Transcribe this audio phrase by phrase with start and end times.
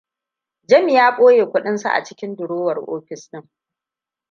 [0.69, 3.43] Jami ya ɓoye kuɗinsa cikin durowar ofis ɗin.